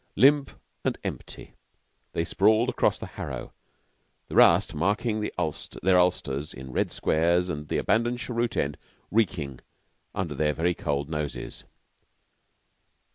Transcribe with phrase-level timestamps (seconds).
[0.15, 0.49] Limp
[0.83, 1.53] and empty,
[2.13, 3.53] they sprawled across the harrow,
[4.29, 8.79] the rust marking their ulsters in red squares and the abandoned cheroot end
[9.11, 9.59] reeking
[10.15, 11.65] under their very cold noses.